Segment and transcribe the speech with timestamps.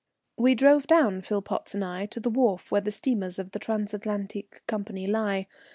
[0.35, 4.65] We drove down, Philpotts and I, to the wharf where the steamers of the Transatlantique
[4.65, 5.45] Company lie.